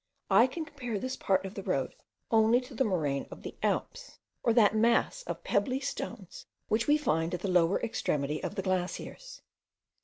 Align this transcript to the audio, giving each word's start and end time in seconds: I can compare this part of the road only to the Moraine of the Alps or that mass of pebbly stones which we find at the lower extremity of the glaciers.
I 0.31 0.47
can 0.47 0.65
compare 0.65 0.97
this 0.97 1.15
part 1.15 1.45
of 1.45 1.53
the 1.53 1.61
road 1.61 1.93
only 2.31 2.59
to 2.61 2.73
the 2.73 2.83
Moraine 2.83 3.27
of 3.29 3.43
the 3.43 3.53
Alps 3.61 4.17
or 4.41 4.51
that 4.51 4.73
mass 4.75 5.21
of 5.27 5.43
pebbly 5.43 5.79
stones 5.79 6.47
which 6.69 6.87
we 6.87 6.97
find 6.97 7.35
at 7.35 7.41
the 7.41 7.47
lower 7.47 7.79
extremity 7.83 8.43
of 8.43 8.55
the 8.55 8.63
glaciers. 8.63 9.43